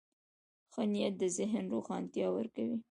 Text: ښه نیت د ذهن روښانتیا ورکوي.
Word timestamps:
ښه 0.71 0.83
نیت 0.91 1.13
د 1.21 1.23
ذهن 1.37 1.63
روښانتیا 1.73 2.27
ورکوي. 2.33 2.77